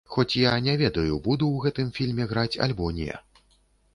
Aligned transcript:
Хоць 0.13 0.31
я 0.37 0.53
не 0.67 0.73
ведаю, 0.81 1.19
буду 1.27 1.49
ў 1.51 1.57
гэтым 1.67 1.91
фільме 1.97 2.27
граць 2.33 2.59
альбо 2.69 2.89
не. 3.01 3.13